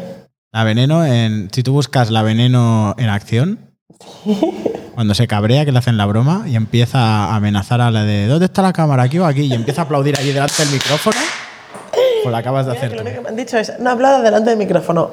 [0.53, 3.72] La veneno, en, si tú buscas la veneno en acción,
[4.95, 8.27] cuando se cabrea, que le hacen la broma y empieza a amenazar a la de
[8.27, 9.05] ¿dónde está la cámara?
[9.05, 9.43] Aquí o aquí?
[9.43, 11.17] Y empieza a aplaudir allí delante del micrófono,
[12.23, 13.91] pues la acabas de Mira, hacer que lo único que me han dicho es, no
[13.91, 15.11] hablado delante del micrófono.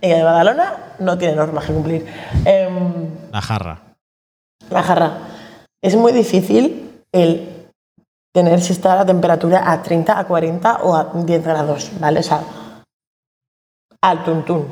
[0.00, 2.06] Ella de Badalona no tiene normas que cumplir.
[2.44, 3.80] Em, La jarra.
[4.70, 5.18] la jarra.
[5.82, 7.68] Es muy difícil el
[8.34, 12.20] tener si está la temperatura a 30, a 40 o a 10 grados, ¿vale?
[12.20, 12.40] O sea,
[14.02, 14.66] al tuntún.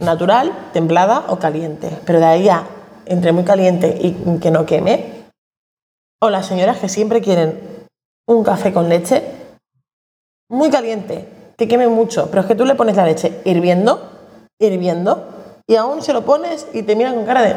[0.00, 1.90] Natural, templada o caliente.
[2.04, 2.64] Pero de ahí a
[3.06, 5.24] entre muy caliente y que no queme.
[6.22, 7.58] O las señoras que siempre quieren
[8.28, 9.22] un café con leche
[10.50, 14.10] muy caliente, que queme mucho, pero es que tú le pones la leche hirviendo,
[14.60, 15.28] hirviendo,
[15.66, 17.56] y aún se lo pones y te miran con cara de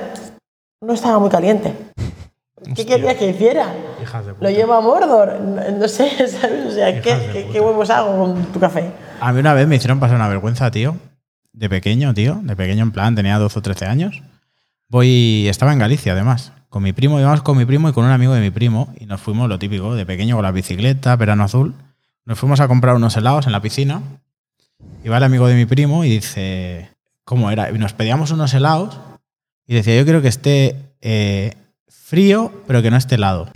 [0.82, 1.74] no estaba muy caliente.
[2.76, 3.66] ¿Qué querías que hiciera?
[4.40, 6.68] Lo llevo a Mordor, no, no sé, ¿sabes?
[6.68, 8.92] O sea, Hijas ¿qué, qué- qué huevos hago con tu café?
[9.20, 10.96] A mí una vez me hicieron pasar una vergüenza, tío.
[11.54, 12.42] De pequeño, tío.
[12.44, 14.22] De pequeño, en plan, tenía 12 o 13 años.
[14.90, 15.48] Voy.
[15.48, 16.52] Estaba en Galicia, además.
[16.70, 18.94] Con mi primo, íbamos con mi primo y con un amigo de mi primo.
[19.00, 21.76] Y nos fuimos, lo típico, de pequeño con la bicicleta, verano azul.
[22.26, 24.02] Nos fuimos a comprar unos helados en la piscina.
[25.04, 26.90] Y va el amigo de mi primo y dice.
[27.24, 27.70] ¿Cómo era?
[27.70, 29.00] Y nos pedíamos unos helados.
[29.68, 31.54] Y decía, yo quiero que esté eh,
[31.88, 33.50] frío, pero que no esté helado.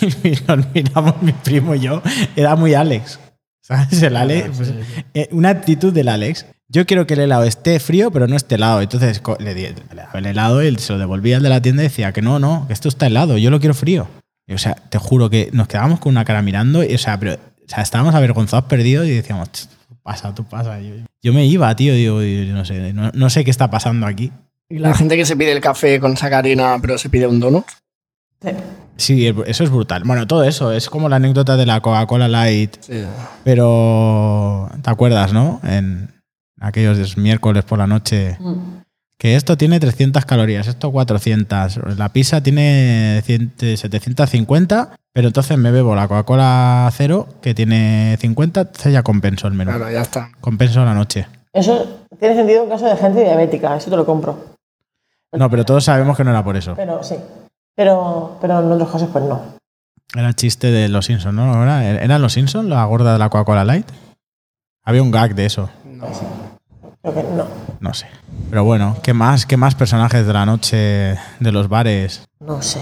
[0.24, 2.02] y nos miramos mi primo y yo.
[2.34, 3.20] Era muy Alex.
[3.60, 4.02] ¿Sabes?
[4.02, 4.56] El Alex.
[4.56, 4.74] pues,
[5.14, 6.46] eh, una actitud del Alex.
[6.74, 8.80] Yo quiero que el helado esté frío, pero no esté helado.
[8.82, 12.12] Entonces le di el helado y se lo devolvía al de la tienda y decía
[12.12, 14.08] que no, no, que esto está helado, yo lo quiero frío.
[14.48, 17.16] Y, o sea, te juro que nos quedábamos con una cara mirando y, o sea,
[17.20, 20.80] pero, o sea, estábamos avergonzados, perdidos y decíamos, "Ch, tú pasa, tú pasa.
[20.80, 24.08] Yo, yo me iba, tío, digo, yo no sé, no, no sé qué está pasando
[24.08, 24.32] aquí.
[24.68, 27.66] Y la gente que se pide el café con sacarina, pero se pide un donut.
[28.42, 28.50] Sí.
[28.96, 30.02] Sí, eso es brutal.
[30.04, 33.04] Bueno, todo eso, es como la anécdota de la Coca-Cola Light Sí.
[33.44, 35.60] Pero, ¿te acuerdas, no?
[35.64, 36.13] En
[36.60, 38.38] aquellos miércoles por la noche,
[39.18, 41.96] que esto tiene 300 calorías, esto 400.
[41.98, 48.60] La pizza tiene 100 750, pero entonces me bebo la Coca-Cola cero, que tiene 50,
[48.60, 49.70] entonces ya compenso el menú.
[49.70, 50.30] Claro, ya está.
[50.40, 51.26] Compenso la noche.
[51.52, 54.54] Eso tiene sentido en caso de gente diabética, eso te lo compro.
[55.32, 56.74] No, pero todos sabemos que no era por eso.
[56.76, 57.16] Pero sí.
[57.76, 59.40] Pero, pero en otros casos, pues no.
[60.14, 61.62] Era el chiste de los Simpsons, ¿no?
[61.62, 63.86] ¿Era- ¿Eran los Simpsons la gorda de la Coca-Cola Light?
[64.84, 65.70] Había un gag de eso.
[65.84, 66.06] No.
[67.04, 67.46] Creo que no.
[67.80, 68.06] No sé.
[68.48, 69.44] Pero bueno, ¿qué más?
[69.44, 70.76] ¿Qué más personajes de la noche
[71.38, 72.24] de los bares?
[72.40, 72.80] No sé.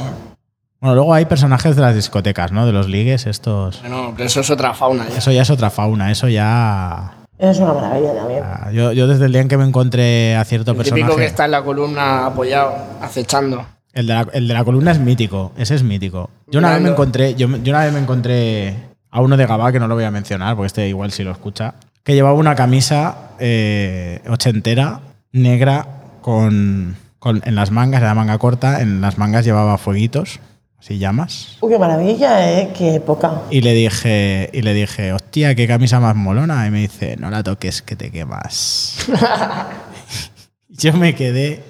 [0.81, 2.65] Bueno, luego hay personajes de las discotecas, ¿no?
[2.65, 3.81] De los ligues, estos.
[3.81, 5.19] Bueno, pero eso es otra fauna ya.
[5.19, 7.15] Eso ya es otra fauna, eso ya.
[7.37, 8.43] Eso es una maravilla también.
[8.45, 11.25] ah, Yo, yo desde el día en que me encontré a cierto El típico que
[11.27, 13.67] está en la columna apoyado, acechando.
[13.93, 16.31] El de, la, el de la columna es mítico, ese es mítico.
[16.47, 18.77] Yo una vez me encontré, yo, yo una vez me encontré
[19.11, 21.33] a uno de Gabá, que no lo voy a mencionar, porque este igual si lo
[21.33, 25.01] escucha, que llevaba una camisa eh, ochentera,
[25.33, 25.87] negra,
[26.21, 30.41] con, con- en las mangas, era manga corta, en las mangas llevaba fueguitos,
[30.79, 31.57] así llamas.
[31.61, 32.71] Uy, qué maravilla, ¿eh?
[32.77, 33.43] Qué época.
[33.51, 36.67] Y le dije, y le dije, hostia, qué camisa más molona.
[36.67, 38.97] Y me dice, no la toques, que te quemas.
[40.69, 41.63] yo me quedé.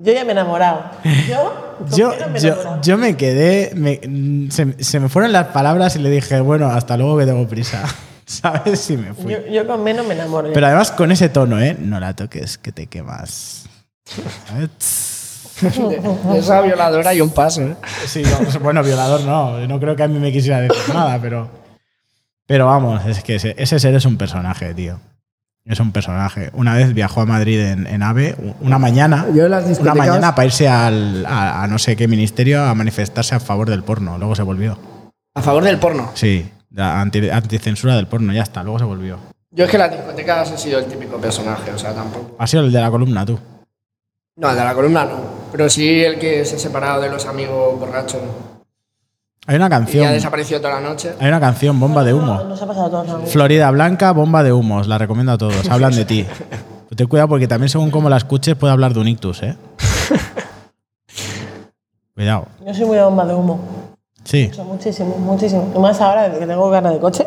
[0.00, 0.90] Yo ya me he enamorado.
[1.28, 3.72] Yo, Yo, me yo, yo me quedé.
[3.74, 7.46] me- se, se me fueron las palabras y le dije, bueno, hasta luego que tengo
[7.48, 7.82] prisa.
[8.42, 8.90] ¿Sabes?
[8.90, 9.32] Y me fui.
[9.32, 10.52] Yo, yo con menos me enamoro.
[10.52, 11.76] Pero además con ese tono, ¿eh?
[11.78, 13.64] No la toques, que te quemas.
[14.48, 14.70] ¿Sabes?
[15.60, 15.98] De,
[16.32, 17.76] de esa violadora hay un paso, ¿eh?
[18.06, 19.58] Sí, no, bueno, violador no.
[19.66, 21.48] No creo que a mí me quisiera decir nada, pero.
[22.46, 25.00] Pero vamos, es que ese, ese ser es un personaje, tío.
[25.64, 26.50] Es un personaje.
[26.54, 29.26] Una vez viajó a Madrid en, en AVE, una mañana.
[29.34, 32.62] Yo en las Una discotecas- mañana para irse al, a, a no sé qué ministerio
[32.62, 34.16] a manifestarse a favor del porno.
[34.16, 34.78] Luego se volvió.
[35.34, 36.10] A favor del porno.
[36.14, 39.18] Sí, la anti- anticensura del porno, ya está, luego se volvió.
[39.50, 42.36] Yo es que las discotecas he sido el típico personaje, o sea, tampoco.
[42.38, 43.38] Ha sido el de la columna, tú.
[44.36, 45.16] No, el de la columna no.
[45.50, 48.20] Pero sí el que se ha separado de los amigos borrachos.
[49.46, 50.06] Hay una Y canción.
[50.06, 51.14] ha desaparecido toda la noche.
[51.18, 52.44] Hay una canción, Bomba de Humo.
[52.44, 53.06] Nos ha pasado a todos.
[53.22, 53.26] ¿no?
[53.26, 54.76] Florida Blanca, Bomba de Humo.
[54.76, 55.66] Os la recomiendo a todos.
[55.70, 56.26] Hablan de ti.
[56.94, 59.56] Ten cuidado porque también según cómo la escuches puede hablar de un ictus, ¿eh?
[62.14, 62.46] Cuidado.
[62.66, 63.60] Yo soy muy de bomba de humo.
[64.28, 64.48] Sí.
[64.48, 65.72] Mucho, muchísimo, muchísimo.
[65.74, 67.26] Y más ahora que tengo ganas de coche.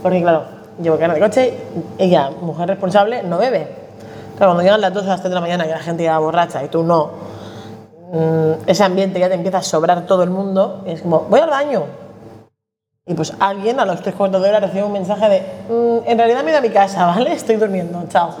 [0.00, 0.44] Porque, claro,
[0.80, 1.54] llevo ganas de coche
[1.98, 3.66] y ella, mujer responsable, no bebe.
[4.36, 6.16] Claro, cuando llegan las 2 o las 3 de la mañana y la gente ya
[6.20, 7.10] borracha y tú no,
[8.12, 10.84] mm, ese ambiente ya te empieza a sobrar todo el mundo.
[10.86, 11.82] Y es como, voy al baño.
[13.04, 16.16] Y pues alguien a los 3 cuartos de hora recibe un mensaje de, "Mm, en
[16.18, 17.32] realidad me he ido a mi casa, ¿vale?
[17.32, 18.36] Estoy durmiendo, chao.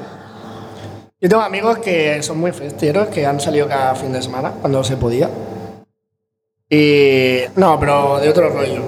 [1.20, 4.84] Yo tengo amigos que son muy festeros, que han salido cada fin de semana, cuando
[4.84, 5.28] se podía.
[6.72, 7.42] Y.
[7.56, 8.80] No, pero de otro rollo.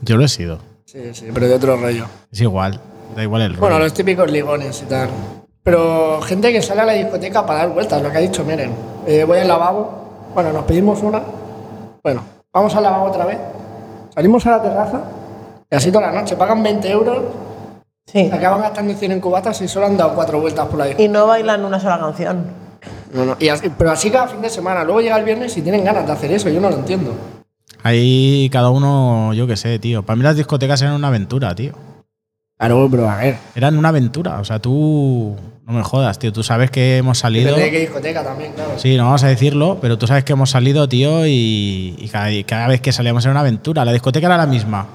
[0.00, 0.60] Yo lo he sido.
[0.86, 2.06] Sí, sí, pero de otro rollo.
[2.32, 2.80] Es igual.
[3.14, 3.60] Da igual el rollo.
[3.60, 5.10] Bueno, los típicos ligones y tal.
[5.62, 8.72] Pero gente que sale a la discoteca para dar vueltas, lo que ha dicho Meren.
[9.06, 10.30] Eh, voy al lavabo.
[10.34, 11.20] Bueno, nos pedimos una.
[12.02, 13.38] Bueno, vamos al lavabo otra vez.
[14.14, 15.02] Salimos a la terraza.
[15.70, 16.34] Y así toda la noche.
[16.34, 17.24] Pagan 20 euros.
[18.06, 18.30] Sí.
[18.32, 21.04] Acaban gastando 100 en cubatas y solo han dado cuatro vueltas por la discoteca.
[21.04, 22.67] Y no bailan una sola canción.
[23.14, 24.84] No, no, y así- pero así cada fin de semana.
[24.84, 26.48] Luego llega el viernes y tienen ganas de hacer eso.
[26.48, 27.14] Yo no lo entiendo.
[27.82, 30.02] Ahí cada uno, yo qué sé, tío.
[30.02, 31.72] Para mí las discotecas eran una aventura, tío.
[32.58, 33.36] Claro, pero a ver.
[33.54, 34.40] Eran una aventura.
[34.40, 35.36] O sea, tú.
[35.66, 36.32] No me jodas, tío.
[36.32, 37.48] Tú sabes que hemos salido.
[37.50, 38.72] Depende de qué discoteca también, claro.
[38.78, 42.32] Sí, no vamos a decirlo, pero tú sabes que hemos salido, tío, y, y cada,
[42.32, 43.84] y cada vez que salíamos era una aventura.
[43.84, 44.86] La discoteca era la misma,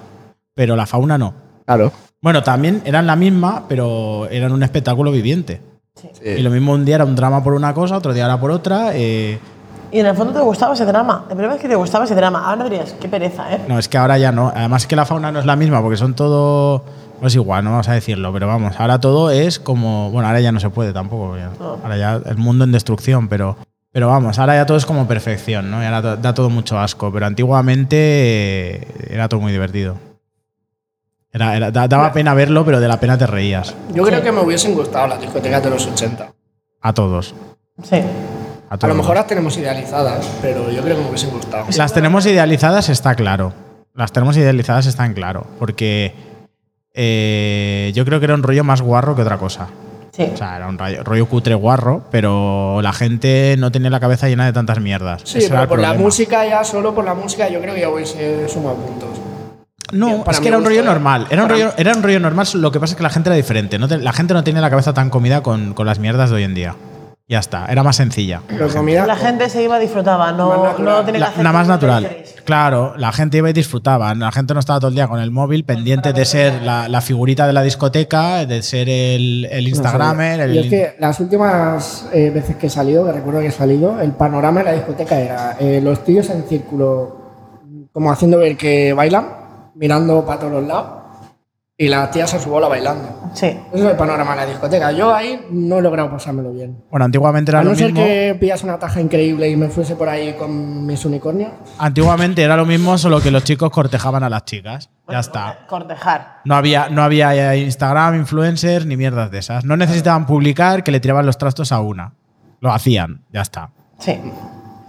[0.56, 1.36] pero la fauna no.
[1.65, 1.91] Claro.
[2.21, 5.62] Bueno, también eran la misma, pero eran un espectáculo viviente.
[5.95, 6.10] Sí.
[6.25, 8.51] Y lo mismo un día era un drama por una cosa, otro día era por
[8.51, 8.91] otra.
[8.93, 9.39] eh,
[9.91, 11.21] Y en el fondo te gustaba ese drama.
[11.29, 12.49] El problema es que te gustaba ese drama.
[12.49, 13.62] Ahora dirías, qué pereza, ¿eh?
[13.67, 14.51] no, es que ahora ya no.
[14.56, 16.84] Además es que la fauna no es la misma, porque son todo.
[17.21, 20.10] No es igual, no vamos a decirlo, pero vamos, ahora todo es como.
[20.12, 21.38] Bueno, ahora ya no se puede tampoco.
[21.38, 21.51] ya-
[21.84, 23.56] Ahora ya el mundo en destrucción, pero.
[23.91, 25.79] Pero vamos, ahora ya todo es como perfección, ¿no?
[25.84, 27.12] Y ahora da todo mucho asco.
[27.13, 29.95] Pero antiguamente eh, era todo muy divertido.
[31.34, 33.76] Era, era- da- daba pena verlo, pero de la pena te reías.
[33.93, 36.32] Yo creo que me hubiesen gustado las discotecas de los 80.
[36.82, 37.34] A todos.
[37.82, 37.96] Sí.
[38.69, 38.96] A, A todos.
[38.96, 41.65] lo mejor las tenemos idealizadas, pero yo creo que me hubiesen gustado.
[41.76, 43.52] Las tenemos idealizadas, está claro.
[43.96, 45.46] Las tenemos idealizadas, están claro.
[45.60, 46.13] Porque
[46.93, 49.67] eh, yo creo que era un rollo más guarro que otra cosa.
[50.12, 50.30] Sí.
[50.32, 54.28] O sea, era un rollo, rollo cutre guarro, pero la gente no tenía la cabeza
[54.30, 55.22] llena de tantas mierdas.
[55.26, 57.89] Sí, Ese pero por la música ya, solo por la música, yo creo que ya
[57.89, 59.10] hubiese sumado puntos.
[59.91, 60.86] No, Para es que era un rollo ¿eh?
[60.86, 61.28] normal.
[61.30, 63.36] Era un rollo, era un rollo normal, lo que pasa es que la gente era
[63.36, 63.78] diferente.
[63.78, 66.38] No te- la gente no tenía la cabeza tan comida con, con las mierdas de
[66.38, 66.76] hoy en día.
[67.28, 68.41] Ya está, era más sencilla.
[68.48, 69.06] Pero comida.
[69.08, 72.04] La gente se iba, disfrutaba, Más no, no tenía que La- hacer nada más natural.
[72.04, 72.36] interés.
[72.43, 74.13] Claro, la gente iba y disfrutaba.
[74.13, 77.00] La gente no estaba todo el día con el móvil pendiente de ser la, la
[77.00, 80.41] figurita de la discoteca, de ser el, el Instagramer.
[80.41, 83.52] el- Y es que las últimas eh, veces que he salido, que recuerdo que he
[83.52, 88.58] salido, el panorama de la discoteca era eh, los tíos en círculo, como haciendo ver
[88.58, 89.26] que bailan,
[89.75, 91.03] mirando para todos los lados,
[91.75, 93.31] y las tías a su bola bailando.
[93.33, 93.47] Sí.
[93.47, 94.91] Ese es el panorama de la discoteca.
[94.91, 96.83] Yo ahí no he logrado pasármelo bien.
[96.91, 98.05] Bueno, antiguamente era A no lo ser mismo.
[98.05, 101.49] que pillas una taja increíble y me fuese por ahí con mis unicornios.
[101.79, 104.91] Antiguamente era lo mismo, solo que los chicos cortejaban a las chicas.
[105.09, 105.65] Ya está.
[105.67, 106.41] Cortejar.
[106.45, 109.65] No había, no había Instagram, influencers ni mierdas de esas.
[109.65, 112.13] No necesitaban publicar que le tiraban los trastos a una.
[112.59, 113.71] Lo hacían, ya está.
[113.97, 114.12] Sí.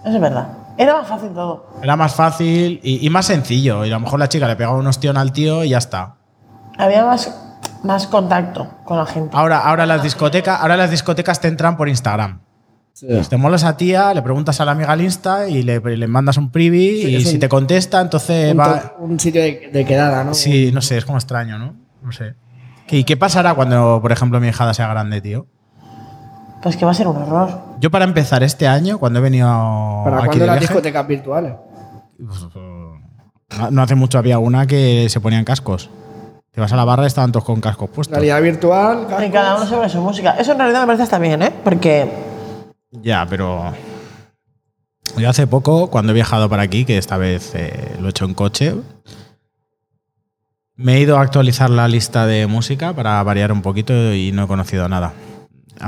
[0.05, 0.49] Eso es verdad.
[0.77, 1.67] Era más fácil todo.
[1.83, 3.85] Era más fácil y, y más sencillo.
[3.85, 6.17] Y a lo mejor la chica le pegaba un ostión al tío y ya está.
[6.79, 7.33] Había más,
[7.85, 9.37] más contacto con la gente.
[9.37, 12.41] Ahora, ahora, las discotecas, ahora las discotecas te entran por Instagram.
[13.01, 16.07] Pues te molas a tía, le preguntas a la amiga al Insta y le, le
[16.07, 18.95] mandas un privy Sí, y si un- te contesta, entonces Un, va...
[19.01, 20.33] un sitio de, de quedada, ¿no?
[20.33, 21.75] Sí, no sé, es como extraño, ¿no?
[22.03, 22.35] No sé.
[22.89, 25.47] ¿Y qué pasará cuando, por ejemplo, mi hijada sea grande, tío?
[26.63, 27.61] Pues que va a ser un horror.
[27.81, 29.47] Yo para empezar este año, cuando he venido
[30.05, 31.55] ¿Para aquí cuándo de las discotecas virtuales?
[33.71, 35.91] no- hace mucho había una que se ponían cascos.
[36.51, 38.15] Te vas a la barra y estaban todos con cascos puestos.
[38.17, 39.31] Realidad virtual, Y cascos.
[39.33, 40.37] cada uno sobre su música.
[40.39, 41.53] Eso en realidad me parece hasta bien, ¿eh?
[41.65, 42.09] Porque
[43.03, 43.73] Ya, pero
[45.17, 48.25] yo hace poco, cuando he viajado para aquí, que esta vez eh, lo he hecho
[48.25, 48.75] en coche,
[50.77, 54.45] me he ido a actualizar la lista de música para variar un poquito y no
[54.45, 55.13] he conocido nada.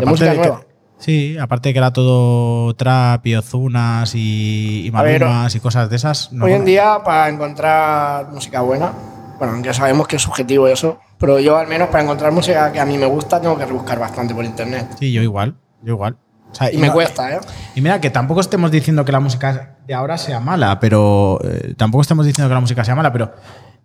[0.05, 0.61] música que- nueva?
[0.99, 5.97] Sí, aparte que era todo trap y ozunas y, y ver, malumas y cosas de
[5.97, 6.33] esas.
[6.33, 8.93] no Hoy en día, para encontrar música buena,
[9.39, 12.81] bueno, aunque sabemos que es subjetivo eso, pero yo al menos para encontrar música que
[12.81, 14.89] a mí me gusta tengo que rebuscar bastante por internet.
[14.99, 16.17] Sí, yo igual, yo igual.
[16.53, 17.41] sea, Y me cuesta, ¿eh?
[17.75, 21.39] Y mira, que tampoco estemos diciendo que la música de ahora sea mala, pero.
[21.45, 23.33] eh, tampoco estamos diciendo que la música sea mala, pero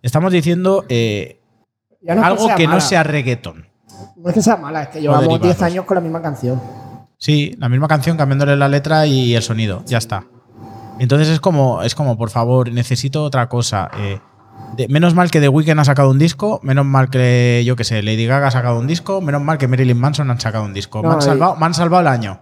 [0.02, 1.40] estamos diciendo eh,
[2.00, 3.66] Ya no algo que no sea reggaetón.
[4.16, 5.58] No es que sea mala, es que llevamos derivados.
[5.58, 6.60] 10 años con la misma canción.
[7.22, 10.24] Sí, la misma canción cambiándole la letra y el sonido, ya está.
[10.98, 13.88] Entonces es como, es como, por favor, necesito otra cosa.
[13.96, 14.18] eh,
[14.76, 17.84] de- menos mal que The Weeknd ha sacado un disco, menos mal que, yo qué
[17.84, 20.74] sé, Lady Gaga ha sacado un disco, menos mal que Marilyn Manson han sacado un
[20.74, 21.00] disco.
[21.00, 22.40] me, han salvado, me han salvado el año.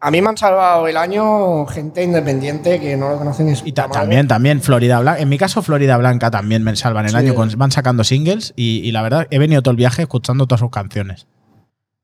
[0.00, 3.88] A mí me han salvado el año gente independiente que no lo conocen Y ta-
[3.88, 5.20] también, también Florida Blanca.
[5.22, 7.16] En mi caso, Florida Blanca también me salvan el Sí.
[7.16, 7.34] año.
[7.34, 10.60] con- van sacando singles y, y la verdad, he venido todo el viaje escuchando todas
[10.60, 11.26] sus canciones.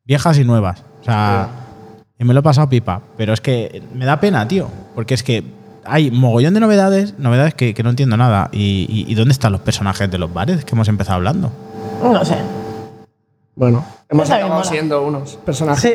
[0.04, 0.82] Viejas y nuevas.
[1.02, 1.48] O sea,
[2.18, 3.00] y me lo he pasado pipa.
[3.16, 4.68] Pero es que me da pena, tío.
[4.94, 5.44] Porque es que
[5.84, 8.48] hay mogollón de novedades, novedades que, que no entiendo nada.
[8.52, 11.50] Y, y- y dónde están los personajes de los bares que hemos empezado hablando?
[12.02, 12.36] No sé.
[13.58, 14.64] Bueno, hemos acabado mola.
[14.66, 15.80] siendo unos personajes.
[15.80, 15.92] Sí,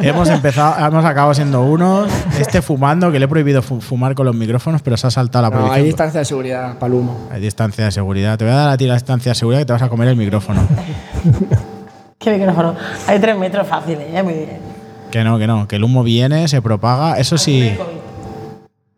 [0.00, 2.10] Hemos empezado, hemos acabado siendo unos.
[2.40, 5.42] Este fumando, que le he prohibido fu- fumar con los micrófonos, pero se ha saltado
[5.42, 5.78] la No, prohibición.
[5.78, 7.28] hay distancia de seguridad para el humo.
[7.30, 8.36] Hay distancia de seguridad.
[8.36, 10.08] Te voy a dar a ti la distancia de seguridad que te vas a comer
[10.08, 10.60] el micrófono.
[12.18, 12.74] Qué micrófono.
[13.06, 14.22] Hay tres metros fáciles, ¿eh?
[14.22, 14.73] Muy bien.
[15.14, 17.20] Que no, que no, que el humo viene, se propaga.
[17.20, 17.70] Eso sí.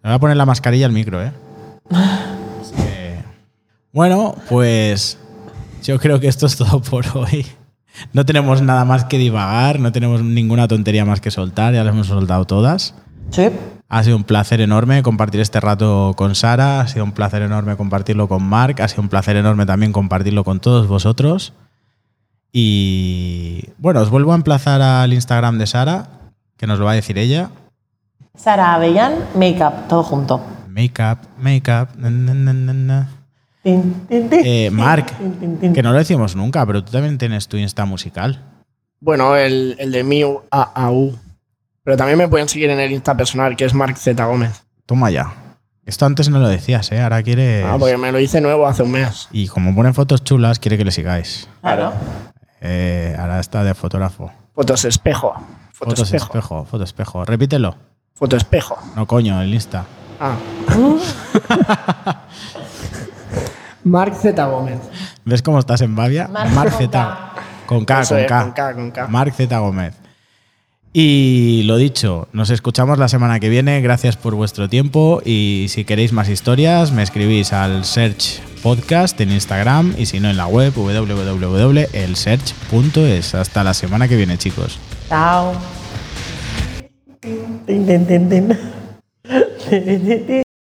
[0.02, 1.30] Me voy a poner la mascarilla al micro, ¿eh?
[1.90, 3.18] Así que-
[3.92, 5.18] Bueno, pues
[5.82, 7.44] yo creo que esto es todo por hoy.
[8.14, 11.92] No tenemos nada más que divagar, no tenemos ninguna tontería más que soltar, ya las
[11.92, 12.94] hemos soltado todas.
[13.28, 13.50] Sí.
[13.90, 17.76] Ha sido un placer enorme compartir este rato con Sara, ha sido un placer enorme
[17.76, 21.52] compartirlo con Mark, ha sido un placer enorme también compartirlo con todos vosotros.
[22.52, 26.08] Y bueno, os vuelvo a emplazar al Instagram de Sara,
[26.56, 27.50] que nos lo va a decir ella.
[28.34, 30.40] Sara Avellán, Makeup, todo junto.
[30.68, 31.88] Makeup, makeup.
[31.96, 33.08] na, na, na, na, na.
[33.62, 35.06] Tin, tin, tin, Eh, Mark,
[35.74, 38.40] que no lo decimos nunca, pero tú también tienes tu Insta musical.
[39.00, 41.14] Bueno, el, el de Miu AAU.
[41.82, 44.64] Pero también me pueden seguir en el Insta personal, que es Mark Z Gómez.
[44.86, 45.32] Toma ya.
[45.84, 47.00] Esto antes no lo decías, ¿eh?
[47.00, 47.64] Ahora quieres.
[47.64, 49.28] Ah, porque me lo hice nuevo hace un mes.
[49.32, 51.48] Y como ponen fotos chulas, quiere que le sigáis.
[51.60, 51.92] Claro.
[52.68, 54.32] Eh, ahora está de fotógrafo.
[54.52, 55.34] Fotos espejo.
[55.72, 56.24] Fotos, Fotos espejo.
[56.26, 57.24] espejo, foto espejo.
[57.24, 57.76] Repítelo.
[58.12, 58.76] Foto espejo.
[58.96, 59.84] No, coño, el Insta.
[60.18, 60.34] Ah.
[63.84, 64.80] Mark Z Gómez.
[65.24, 66.26] ¿Ves cómo estás en Bavia?
[66.26, 67.32] Marc con Z.
[67.66, 68.42] Con K, con K.
[68.42, 69.06] con K, con K.
[69.06, 69.94] Marc Z Gómez.
[70.98, 73.82] Y lo dicho, nos escuchamos la semana que viene.
[73.82, 75.20] Gracias por vuestro tiempo.
[75.26, 80.30] Y si queréis más historias, me escribís al Search Podcast en Instagram y si no
[80.30, 83.34] en la web www.elsearch.es.
[83.34, 84.78] Hasta la semana que viene, chicos.
[85.10, 85.52] Chao.